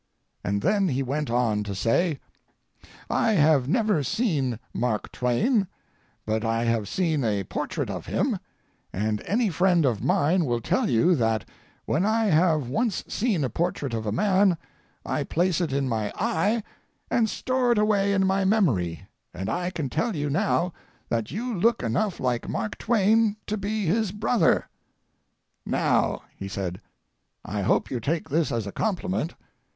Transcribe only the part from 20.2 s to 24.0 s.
now that you look enough like Mark Twain to be